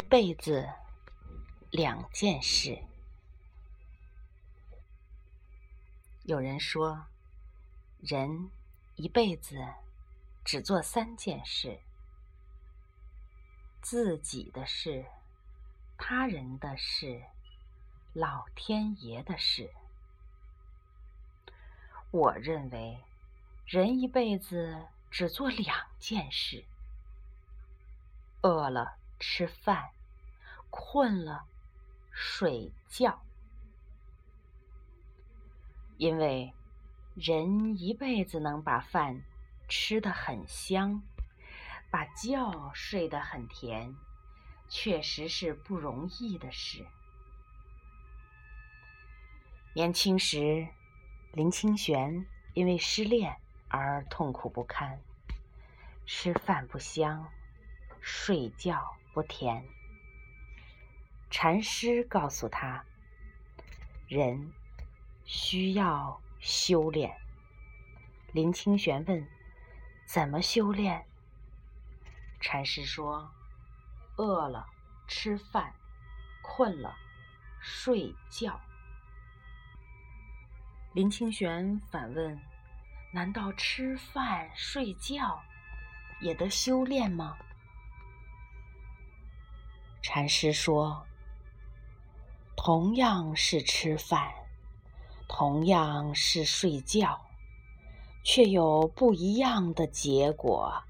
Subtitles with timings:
[0.00, 0.66] 一辈子
[1.70, 2.82] 两件事。
[6.22, 7.04] 有人说，
[7.98, 8.50] 人
[8.94, 9.62] 一辈子
[10.42, 11.82] 只做三件事：
[13.82, 15.04] 自己的事、
[15.98, 17.22] 他人的事、
[18.14, 19.70] 老天爷的事。
[22.10, 23.04] 我认为，
[23.66, 26.64] 人一辈子只做两件事。
[28.40, 29.90] 饿了吃饭，
[30.70, 31.44] 困了
[32.10, 33.22] 睡觉。
[35.98, 36.54] 因为
[37.14, 39.22] 人一辈子能把饭
[39.68, 41.02] 吃得很香，
[41.90, 43.94] 把觉睡得很甜，
[44.70, 46.86] 确实是不容易的事。
[49.74, 50.66] 年轻时，
[51.32, 53.36] 林清玄因为失恋
[53.68, 54.98] 而痛苦不堪，
[56.06, 57.30] 吃饭不香。
[58.02, 59.64] 睡觉不甜。
[61.30, 62.84] 禅师告诉他
[64.08, 64.52] ：“人
[65.24, 67.16] 需要修炼。”
[68.32, 69.28] 林清玄问
[70.06, 71.04] ：“怎么修炼？”
[72.40, 73.30] 禅师说
[74.16, 74.66] ：“饿了
[75.06, 75.74] 吃饭，
[76.42, 76.96] 困了
[77.60, 78.60] 睡觉。”
[80.94, 82.40] 林清玄反问
[83.12, 85.40] ：“难道吃饭睡觉
[86.20, 87.36] 也得修炼吗？”
[90.02, 91.02] 禅师说
[92.56, 94.32] ：“同样是吃饭，
[95.28, 97.20] 同样是睡觉，
[98.24, 100.82] 却有不一样的结果。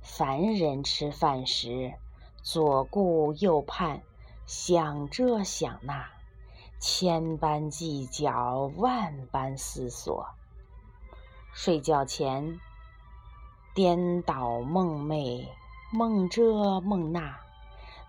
[0.00, 1.92] 凡人吃饭时，
[2.40, 4.00] 左顾右盼，
[4.46, 6.08] 想这想那，
[6.78, 10.24] 千般计较，万般思索；
[11.52, 12.60] 睡觉前，
[13.74, 15.48] 颠倒梦寐，
[15.92, 17.36] 梦这梦那。”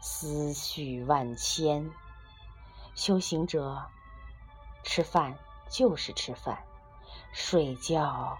[0.02, 1.92] 思绪万千，
[2.96, 3.86] 修行者
[4.84, 5.38] 吃饭
[5.70, 6.64] 就是吃饭，
[7.34, 8.40] 睡觉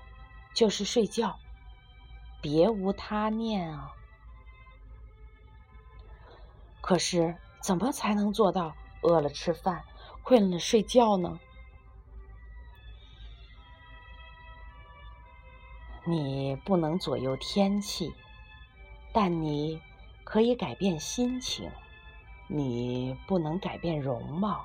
[0.54, 1.38] 就是睡觉，
[2.42, 3.94] 别无他念啊！
[6.82, 9.84] 可是，怎么才能做到饿了吃饭，
[10.24, 11.40] 困了睡觉呢？
[16.06, 18.14] 你不能左右天气，
[19.14, 19.82] 但你。
[20.32, 21.72] 可以改变心情，
[22.48, 24.64] 你不能改变容貌，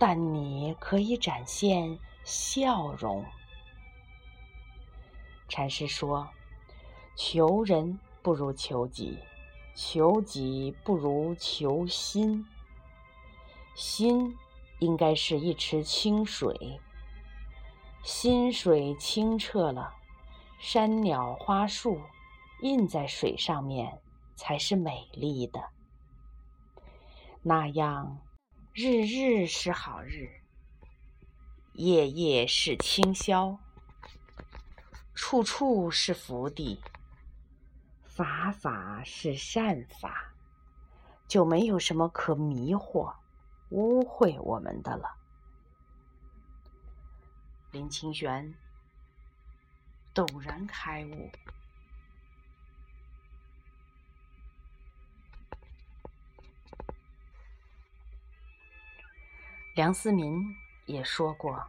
[0.00, 3.24] 但你可以展现笑容。
[5.48, 6.28] 禅师说
[7.14, 9.16] ：“求人不如求己，
[9.76, 12.44] 求己不如求心。
[13.76, 14.36] 心
[14.80, 16.80] 应该是一池清水，
[18.02, 19.94] 心水清澈了，
[20.58, 22.00] 山鸟花树
[22.62, 24.00] 印在水上面。”
[24.40, 25.68] 才是美丽的，
[27.42, 28.22] 那样
[28.72, 30.40] 日日是好日，
[31.74, 33.58] 夜夜是清宵，
[35.14, 36.82] 处处是福地，
[38.06, 40.32] 法法是善法，
[41.28, 43.14] 就没有什么可迷惑、
[43.68, 45.18] 污秽我们的了。
[47.72, 48.54] 林清玄
[50.14, 51.30] 陡然开悟。
[59.80, 61.64] 梁思民也说过：“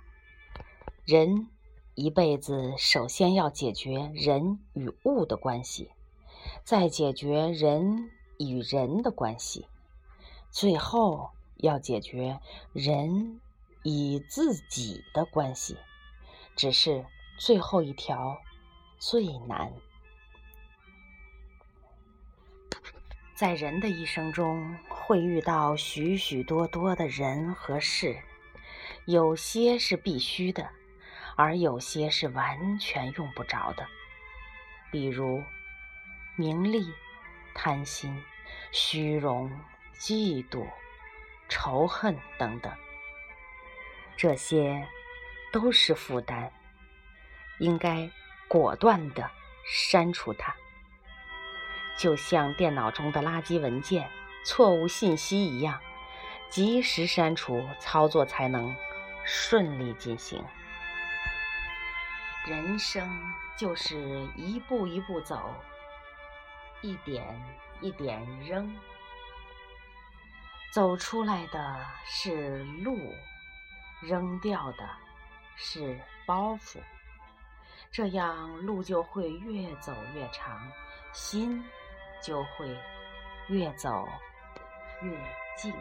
[1.08, 1.48] 人
[1.96, 5.92] 一辈子首先要解决人与物的关系，
[6.66, 9.66] 再解决人与人的关系，
[10.50, 12.42] 最后要解决
[12.74, 13.40] 人
[13.84, 15.78] 与自己的关系。
[16.58, 17.06] 只是
[17.38, 18.42] 最后一条
[19.00, 19.72] 最难。”
[23.42, 28.16] 在人的一生中，会遇到许许多多的人和事，
[29.06, 30.70] 有些是必须的，
[31.36, 33.88] 而有些是完全用不着的。
[34.92, 35.44] 比如
[36.36, 36.94] 名利、
[37.56, 38.16] 贪心、
[38.72, 39.52] 虚荣、
[39.98, 40.64] 嫉妒、
[41.50, 42.72] 仇恨等等，
[44.16, 44.88] 这些
[45.52, 46.52] 都是负担，
[47.58, 48.08] 应该
[48.48, 49.28] 果断地
[49.66, 50.56] 删除它。
[51.98, 54.10] 就像电脑中的垃圾文件、
[54.44, 55.80] 错误信息一样，
[56.50, 58.76] 及时删除，操作才能
[59.24, 60.44] 顺利进行。
[62.48, 63.08] 人生
[63.56, 65.54] 就是一步一步走，
[66.82, 67.40] 一点
[67.82, 68.76] 一点扔，
[70.74, 73.14] 走出来的是路，
[74.02, 74.90] 扔掉的
[75.56, 76.80] 是包袱，
[77.92, 80.68] 这样路就会越走越长，
[81.14, 81.64] 心。
[82.22, 82.68] 就会
[83.48, 84.08] 越走
[85.02, 85.12] 越
[85.58, 85.74] 近。